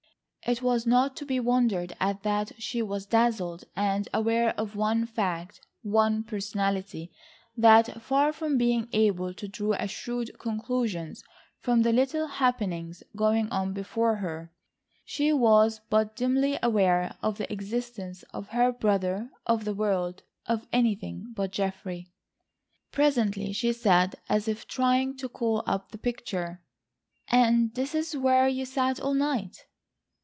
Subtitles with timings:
[0.47, 5.05] It was not to be wondered at that she was dazzled and aware of one
[5.05, 7.11] fact, one personality,
[7.55, 11.23] that far from being able to draw shrewd conclusions
[11.59, 14.51] from the little happenings going on before her,
[15.05, 20.65] she was but dimly aware of the existence of her brother, of the world, of
[20.73, 22.09] anything but Geoffrey.
[22.91, 26.63] Presently she said, as if trying to call up the picture:
[27.27, 29.65] "And this is where you sat all night?"